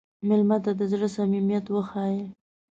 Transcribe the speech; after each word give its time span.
مېلمه 0.27 0.57
ته 0.63 0.71
د 0.79 0.81
زړه 0.91 1.07
صمیمیت 1.15 1.65
وښیه. 1.69 2.25